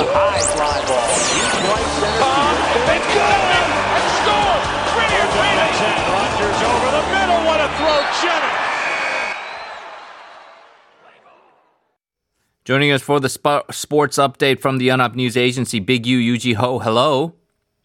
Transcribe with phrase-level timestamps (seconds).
[0.00, 1.12] a high fly ball.
[1.36, 2.24] Deep right center.
[2.24, 3.40] Uh, it's good!
[3.96, 4.62] And scored!
[4.96, 5.72] Greer Phoenix!
[6.08, 7.40] Rogers over the middle.
[7.44, 8.56] What a throw, Jenner!
[12.64, 16.38] Joining us for the sp- sports update from the Yonhap News Agency, Big U Yoo
[16.38, 16.78] Jee-ho.
[16.78, 17.34] Hello.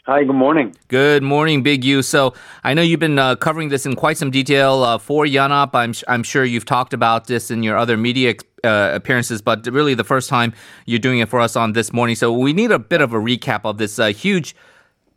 [0.08, 0.76] Hi, good morning.
[0.88, 2.04] Good morning, Big U.
[2.04, 5.74] So I know you've been uh, covering this in quite some detail uh, for Yonhap.
[5.74, 9.96] I'm, I'm sure you've talked about this in your other media uh, appearances, but really
[9.96, 10.54] the first time
[10.86, 12.16] you're doing it for us on this morning.
[12.16, 14.55] So we need a bit of a recap of this uh, huge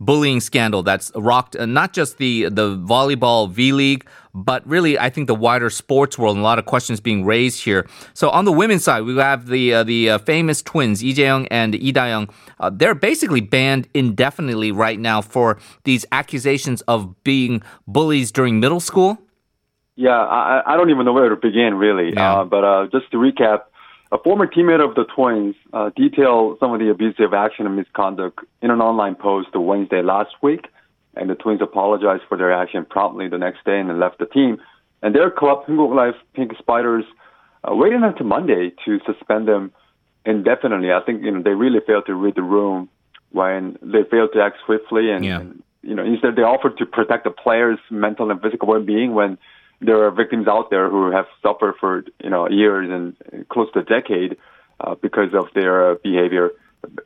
[0.01, 5.11] bullying scandal that's rocked uh, not just the the volleyball V League, but really I
[5.11, 6.37] think the wider sports world.
[6.37, 7.87] And a lot of questions being raised here.
[8.15, 11.47] So on the women's side, we have the uh, the uh, famous twins Lee Jae-young
[11.49, 12.29] and Lee Da-young.
[12.61, 18.81] Uh, they're basically banned indefinitely right now for these accusations of being bullies during middle
[18.81, 19.19] school.
[19.97, 22.13] Yeah, I, I don't even know where to begin, really.
[22.15, 22.37] Yeah.
[22.37, 23.63] Uh, but uh, just to recap,
[24.11, 28.41] a former teammate of the twins uh, detailed some of the abusive action and misconduct
[28.63, 30.67] in an online post Wednesday last week,
[31.15, 34.27] and the twins apologized for their action promptly the next day and then left the
[34.27, 34.59] team.
[35.03, 37.05] And their club, Heungkuk Life Pink Spiders,
[37.65, 39.73] uh, waited until Monday to suspend them
[40.25, 40.93] indefinitely.
[40.93, 42.89] I think you know they really failed to read the room
[43.31, 45.41] when they failed to act swiftly, and, Yeah.
[45.41, 49.39] and you know instead they offered to protect the players' mental and physical well-being when
[49.81, 53.81] there are victims out there who have suffered for you know years and close to
[53.81, 54.37] a decade
[54.81, 56.51] uh, because of their uh, behavior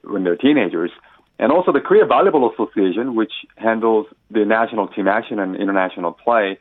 [0.05, 0.91] when they're teenagers.
[1.39, 6.59] And also the Korea Volleyball Association, which handles the national team action and international play,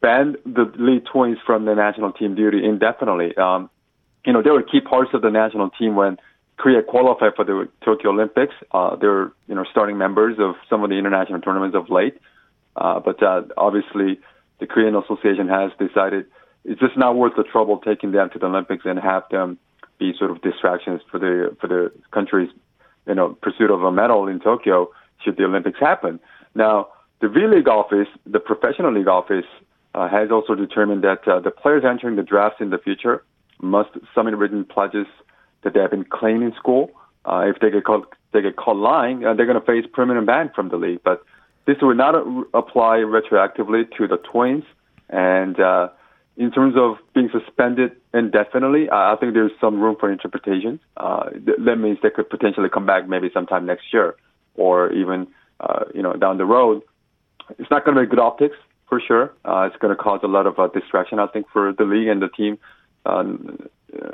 [0.00, 3.36] banned the Lee twins from the national team duty indefinitely.
[3.36, 3.70] Um,
[4.24, 6.18] you know, they were key parts of the national team when
[6.56, 8.54] Korea qualified for the Tokyo Olympics.
[8.72, 12.18] Uh, they were, you know, starting members of some of the international tournaments of late.
[12.76, 14.18] Uh, but uh, obviously,
[14.60, 16.26] the Korean Association has decided
[16.64, 19.58] it's just not worth the trouble taking them to the Olympics and have them
[19.98, 22.50] be sort of distractions for the for the country's,
[23.06, 24.90] you know, pursuit of a medal in Tokyo
[25.22, 26.20] should the Olympics happen.
[26.54, 26.88] Now,
[27.20, 29.46] the V League office, the professional league office,
[29.94, 33.24] uh, has also determined that uh, the players entering the drafts in the future
[33.60, 35.06] must submit written pledges
[35.62, 36.90] that they have been clean in school.
[37.24, 40.26] Uh, if they get caught, they get caught lying, uh, they're going to face permanent
[40.26, 41.00] ban from the league.
[41.04, 41.22] But
[41.66, 44.64] this will not uh, apply retroactively to the Twins.
[45.08, 45.88] And uh,
[46.36, 50.80] in terms of being suspended indefinitely, I think there's some room for interpretation.
[50.96, 54.16] Uh, th- that means they could potentially come back maybe sometime next year,
[54.56, 55.28] or even
[55.60, 56.82] uh, you know down the road.
[57.58, 58.56] It's not going to be good optics
[58.88, 59.32] for sure.
[59.44, 62.08] Uh, it's going to cause a lot of uh, distraction, I think, for the league
[62.08, 62.58] and the team.
[63.04, 63.24] Uh,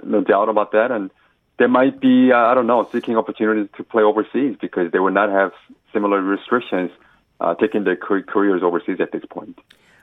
[0.03, 0.91] no doubt about that.
[0.91, 1.11] And
[1.59, 5.15] they might be, uh, I don't know, seeking opportunities to play overseas because they would
[5.15, 5.53] not have
[5.93, 6.91] similar restrictions
[7.41, 9.59] uh, taking their careers overseas at this point.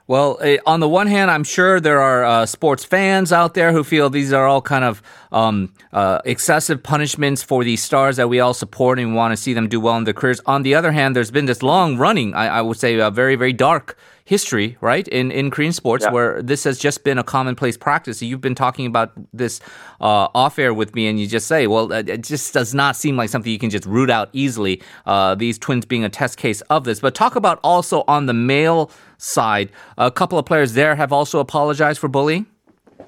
[0.10, 3.74] Well, eh, on the one hand, I'm sure there are uh, sports fans out there
[3.74, 5.02] who feel these are all kind of
[5.34, 9.54] um, uh, excessive punishments for these stars that we all support and want to see
[9.54, 10.40] them do well in their careers.
[10.46, 13.36] On the other hand, there's been this long running, I, I would say, a very,
[13.36, 16.12] very dark history, right, in, in Korean sports Yeah.
[16.12, 18.22] where this has just been a commonplace practice.
[18.22, 19.60] You've been talking about this
[20.00, 22.96] uh, off air with me, and you just say, well, it it just does not
[22.96, 26.38] seem like something you can just root out easily, uh, these twins being a test
[26.38, 27.00] case of this.
[27.02, 31.40] But talk about also on the male side, a couple of players there have also
[31.40, 32.46] apologized for bullying.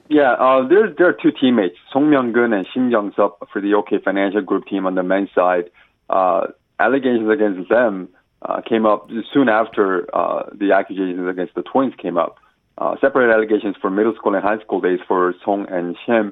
[0.10, 4.00] Yeah, uh, there there are two teammates, Song Myung-gun and Shin Young-sup for the OK
[4.04, 5.70] Financial Group team on the men's side.
[6.10, 6.48] Uh,
[6.80, 8.10] allegations against them
[8.42, 12.38] uh, came up soon after uh, the accusations against the twins came up.
[12.78, 16.32] Uh, separate allegations for middle school and high school days for Song and Shim.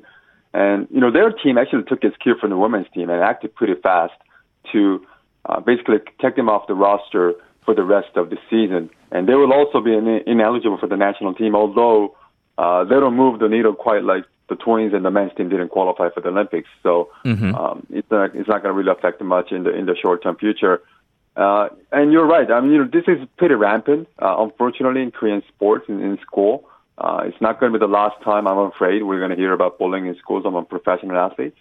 [0.53, 3.53] And, you know, their team actually took its cue from the women's team and acted
[3.53, 4.13] pretty fast
[4.71, 5.05] to
[5.45, 7.33] uh, basically take them off the roster
[7.67, 8.89] for the rest of the season.
[9.11, 12.16] And they will also be in, ineligible for the national team, although
[12.57, 15.67] uh, they don't move the needle quite like the twins and the men's team didn't
[15.67, 16.69] qualify for the Olympics.
[16.81, 17.09] So
[17.53, 19.97] um, it's not it's not going to really affect them much in the in the
[20.01, 20.81] short term future.
[21.35, 22.50] Uh, and you're right.
[22.50, 26.17] I mean, you know, this is pretty rampant, uh, unfortunately, in Korean sports in, in
[26.19, 26.53] school.
[26.97, 29.53] Uh, it's not going to be the last time, I'm afraid, we're going to hear
[29.53, 31.59] about bullying in schools among professional athletes.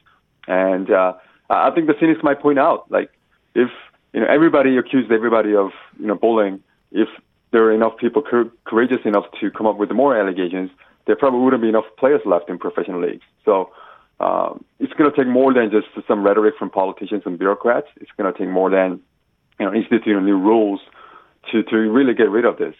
[0.48, 1.12] And uh,
[1.50, 3.10] I think the cynics might point out, like,
[3.54, 3.68] if
[4.16, 7.08] you know everybody accused everybody of you know bullying, if
[7.52, 10.70] there are enough people cour- courageous enough to come up with more allegations,
[11.06, 13.26] there probably wouldn't be enough players left in professional leagues.
[13.44, 13.70] So
[14.18, 17.88] um, it's going to take more than just some rhetoric from politicians and bureaucrats.
[18.00, 19.00] It's going to take more than
[19.60, 20.80] you know instituting new rules
[21.52, 22.74] to to really get rid of this.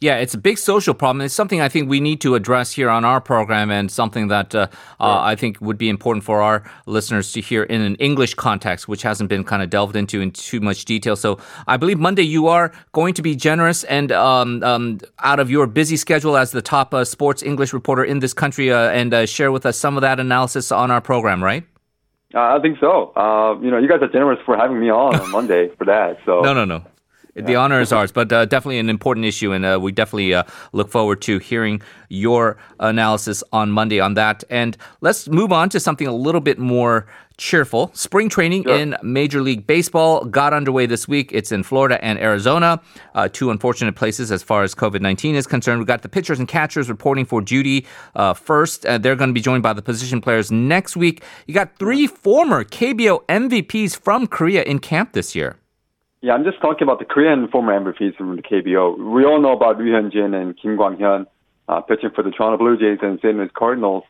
[0.00, 1.24] Yeah, it's a big social problem.
[1.24, 4.54] It's something I think we need to address here on our program, and something that
[4.54, 4.68] uh,
[5.00, 8.88] uh, I think would be important for our listeners to hear in an English context,
[8.88, 11.16] which hasn't been kind of delved into in too much detail.
[11.16, 15.50] So I believe Monday you are going to be generous and um, um, out of
[15.50, 19.14] your busy schedule as the top uh, sports English reporter in this country, uh, and
[19.14, 21.64] uh, share with us some of that analysis on our program, right?
[22.34, 23.12] Uh, I think so.
[23.16, 26.18] Uh, you know, you guys are generous for having me on on Monday for that.
[26.26, 26.84] So No, no, no.
[27.36, 30.44] The honor is ours, but uh, definitely an important issue, and uh, we definitely uh,
[30.72, 34.42] look forward to hearing your analysis on Monday on that.
[34.50, 37.06] And let's move on to something a little bit more
[37.36, 37.90] cheerful.
[37.94, 38.76] Spring training Sure.
[38.76, 41.30] in Major League Baseball got underway this week.
[41.32, 42.80] It's in Florida and Arizona,
[43.14, 45.78] uh, two unfortunate places as far as COVID 19 is concerned.
[45.78, 48.86] We've got the pitchers and catchers reporting for duty uh, first.
[48.86, 51.22] Uh, they're going to be joined by the position players next week.
[51.46, 55.56] You got three former KBO MVPs from Korea in camp this year.
[56.26, 58.98] Yeah, I'm just talking about the Korean former MVPs from the KBO.
[59.14, 61.26] We all know about Ryu Hyun-jin and Kim Kwang-hyun
[61.68, 63.36] uh, pitching for the Toronto Blue Jays and St.
[63.36, 64.02] Louis Cardinals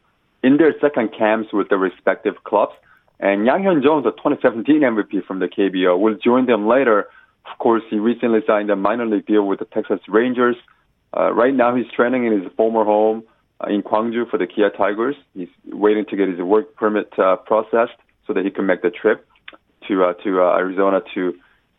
[0.43, 2.73] in their second camps with their respective clubs.
[3.21, 7.01] And Yang Hyun-jong, the 2017 MVP from the KBO, will join them later.
[7.53, 10.57] Of course, he recently signed a minor league deal with the Texas Rangers.
[11.15, 13.25] Uh, right now, he's training in his former home
[13.61, 15.17] uh, in Gwangju for the Kia Tigers.
[15.35, 18.89] He's waiting to get his work permit uh, processed so that he can make the
[18.89, 19.29] trip
[19.89, 21.35] to uh, to uh, Arizona to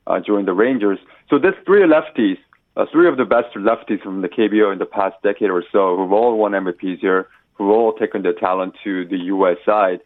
[0.08, 1.00] uh, join the Rangers.
[1.30, 2.38] So there's three lefties,
[2.76, 5.98] uh, three of the best lefties from the KBO in the past decade or so,
[5.98, 9.58] who've all won MVPs here, who've all taken their talent to the U.S.
[9.66, 10.00] side.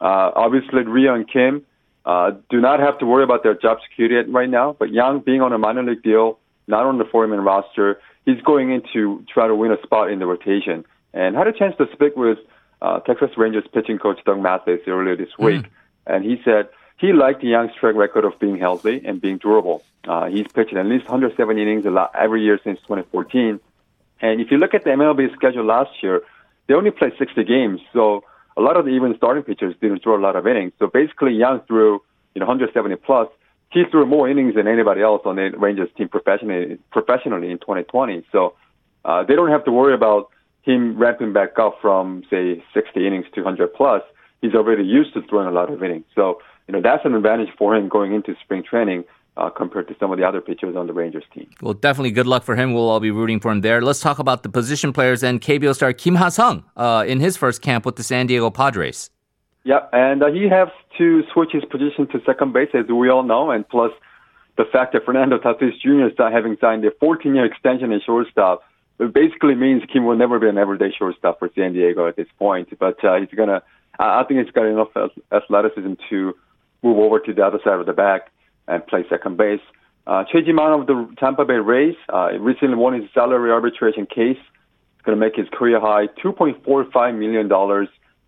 [0.00, 1.64] Uh, obviously, Ryu and Kim
[2.04, 5.40] uh, do not have to worry about their job security right now, but Yang being
[5.40, 9.46] on a minor league deal, not on the four-man roster, he's going in to try
[9.46, 10.84] to win a spot in the rotation.
[11.14, 12.38] And had a chance to speak with
[12.82, 15.64] uh, Texas Rangers pitching coach Doug Mathis earlier this week,
[16.06, 19.82] and he said he liked Yang's track record of being healthy and being durable.
[20.06, 23.60] Uh, he's pitched at least 107 innings a lot every year since 2014.
[24.20, 26.22] And if you look at the MLB schedule last year,
[26.66, 28.24] they only played 60 games, so
[28.56, 30.72] a lot of the even starting pitchers didn't throw a lot of innings.
[30.78, 32.02] So basically, Yang threw
[32.34, 33.28] you know 170 plus.
[33.70, 38.24] He threw more innings than anybody else on the Rangers team professionally professionally in 2020.
[38.32, 38.54] So
[39.04, 40.30] uh, they don't have to worry about
[40.62, 44.02] him ramping back up from say 60 innings to 100 plus.
[44.40, 46.04] He's already used to throwing a lot of innings.
[46.14, 49.04] So you know that's an advantage for him going into spring training
[49.36, 51.48] uh, compared to some of the other pitchers on the Rangers team.
[51.60, 52.72] Well, definitely good luck for him.
[52.72, 53.82] We'll all be rooting for him there.
[53.82, 57.62] Let's talk about the position players and KBO star Kim Ha-seong uh, in his first
[57.62, 59.10] camp with the San Diego Padres.
[59.64, 60.68] Yeah, and uh, he has
[60.98, 63.90] to switch his position to second base, as we all know, and plus
[64.56, 66.06] the fact that Fernando Tatis Jr.
[66.06, 68.62] is not having signed a 14-year extension in shortstop,
[68.98, 72.28] it basically means Kim will never be an everyday shortstop for San Diego at this
[72.38, 72.68] point.
[72.78, 73.62] But uh, he's gonna,
[73.98, 74.88] I I think he's got enough
[75.32, 76.34] athleticism to
[76.86, 78.30] move over to the other side of the back
[78.68, 79.60] and play second base.
[80.06, 84.38] Uh, Choi Ji-man of the Tampa Bay Rays uh, recently won his salary arbitration case.
[84.38, 87.50] He's going to make his career high $2.45 million,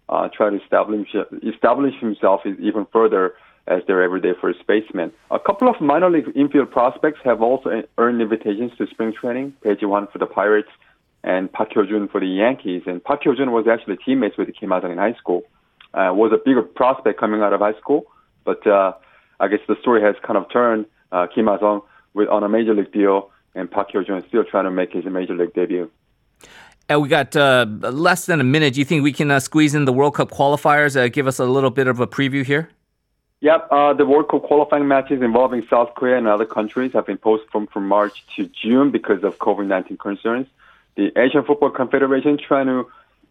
[0.09, 1.09] uh, try to establish,
[1.47, 3.35] establish himself even further
[3.69, 5.13] as their everyday first baseman.
[5.31, 9.55] A couple of minor league infield prospects have also earned invitations to spring training.
[9.63, 10.71] Bae Ji-hwan for the Pirates
[11.23, 12.83] and Park Hyo-jun for the Yankees.
[12.87, 15.43] And Park Hyo-jun was actually teammates with Kim Ha-seong in high school.
[15.95, 18.05] Uh, was a bigger prospect coming out of high school,
[18.49, 18.93] but uh,
[19.41, 20.87] I guess the story has kind of turned.
[21.13, 21.83] Uh, Kim Ha-seong
[22.15, 25.05] with on a major league deal, and Park Hyo-jun is still trying to make his
[25.05, 25.91] major league debut.
[26.89, 27.67] And we got uh,
[28.07, 28.73] less than a minute.
[28.73, 30.97] Do you think we can uh, squeeze in the World Cup qualifiers?
[30.97, 32.71] Uh, give us a little bit of a preview here.
[33.41, 37.19] Yep, uh, the World Cup qualifying matches involving South Korea and other countries have been
[37.19, 40.47] postponed from March to June because of COVID-19 concerns.
[40.97, 42.87] The Asian Football Confederation trying to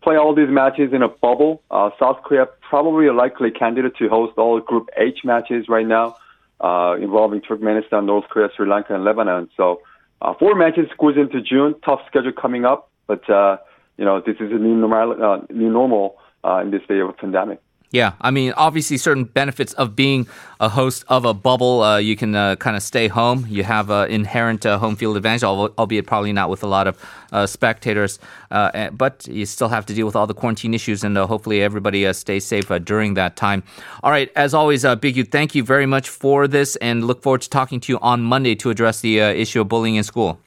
[0.07, 1.61] play all these matches in a bubble.
[1.69, 6.15] Uh, South Korea probably a likely candidate to host all Group H matches right now,
[6.61, 9.49] uh, involving Turkmenistan, North Korea, Sri Lanka, and Lebanon.
[9.57, 9.81] So
[10.21, 11.75] uh, four matches squeezed into June.
[11.83, 13.57] Tough schedule coming up, but uh,
[13.97, 17.09] you know this is a new normal, uh, new normal uh, in this day of
[17.09, 17.59] a pandemic.
[17.91, 20.27] Yeah, I mean, obviously, certain benefits of being
[20.59, 21.81] a host of a bubble.
[21.81, 23.45] Uh, you can uh, kind of stay home.
[23.47, 27.01] You have an inherent uh, home field advantage, albeit probably not with a lot of
[27.31, 28.19] uh, spectators.
[28.51, 31.61] Uh, but you still have to deal with all the quarantine issues, and uh, hopefully,
[31.61, 33.63] everybody stays safe during that time.
[34.03, 37.41] All right, as always, Big U, thank you very much for this, and look forward
[37.43, 40.39] to talking to you on Monday to address the issue of bullying in school.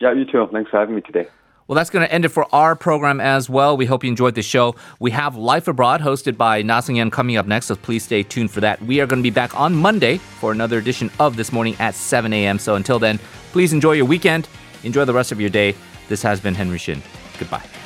[0.00, 0.46] Yeah, you too.
[0.52, 1.26] Thanks for having me today.
[1.68, 3.76] Well, that's going to end it for our program as well.
[3.76, 4.74] We hope you enjoyed the show.
[5.00, 8.50] We have Life Abroad hosted by Na Sung-yeon coming up next, so please stay tuned
[8.50, 8.80] for that.
[8.80, 11.94] We are going to be back on Monday for another edition of This Morning at
[11.94, 12.58] 7 a.m.
[12.58, 13.18] So until then,
[13.52, 14.48] please enjoy your weekend.
[14.82, 15.74] Enjoy the rest of your day.
[16.08, 17.02] This has been Henry Shin.
[17.38, 17.77] Goodbye.